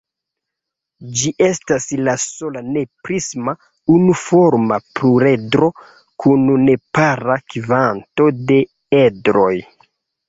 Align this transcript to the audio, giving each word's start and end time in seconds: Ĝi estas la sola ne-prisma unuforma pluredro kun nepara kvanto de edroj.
Ĝi 1.17 1.31
estas 1.47 1.83
la 2.07 2.15
sola 2.23 2.63
ne-prisma 2.77 3.53
unuforma 3.97 4.79
pluredro 5.01 5.71
kun 6.25 6.49
nepara 6.71 7.37
kvanto 7.57 8.31
de 8.51 8.59
edroj. 9.05 9.53